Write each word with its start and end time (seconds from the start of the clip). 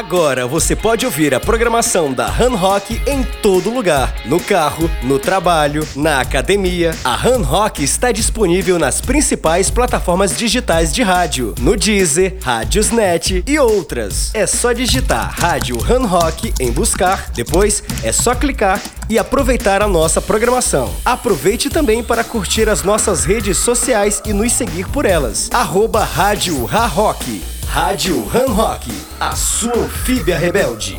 Agora 0.00 0.46
você 0.46 0.74
pode 0.74 1.04
ouvir 1.04 1.34
a 1.34 1.38
programação 1.38 2.10
da 2.10 2.24
Han 2.26 2.56
Rock 2.56 3.02
em 3.06 3.22
todo 3.42 3.68
lugar. 3.68 4.14
No 4.24 4.40
carro, 4.40 4.90
no 5.02 5.18
trabalho, 5.18 5.86
na 5.94 6.22
academia. 6.22 6.96
A 7.04 7.14
Han 7.28 7.42
Rock 7.42 7.84
está 7.84 8.10
disponível 8.10 8.78
nas 8.78 9.02
principais 9.02 9.68
plataformas 9.68 10.34
digitais 10.34 10.90
de 10.90 11.02
rádio. 11.02 11.54
No 11.60 11.76
Deezer, 11.76 12.38
Rádiosnet 12.40 13.44
e 13.46 13.58
outras. 13.58 14.34
É 14.34 14.46
só 14.46 14.72
digitar 14.72 15.34
Rádio 15.38 15.76
Han 15.84 16.06
Rock 16.06 16.54
em 16.58 16.72
buscar. 16.72 17.30
Depois 17.34 17.84
é 18.02 18.10
só 18.10 18.34
clicar 18.34 18.80
e 19.06 19.18
aproveitar 19.18 19.82
a 19.82 19.86
nossa 19.86 20.18
programação. 20.18 20.94
Aproveite 21.04 21.68
também 21.68 22.02
para 22.02 22.24
curtir 22.24 22.70
as 22.70 22.82
nossas 22.82 23.26
redes 23.26 23.58
sociais 23.58 24.22
e 24.24 24.32
nos 24.32 24.50
seguir 24.52 24.88
por 24.88 25.04
elas. 25.04 25.50
Arroba 25.52 26.02
Rádio 26.02 26.66
Ha 26.72 26.86
Rock. 26.86 27.59
Rádio 27.72 28.28
Han 28.34 28.52
Rock, 28.52 28.88
a 29.20 29.36
sua 29.36 29.72
anfíbia 29.72 30.36
rebelde. 30.36 30.98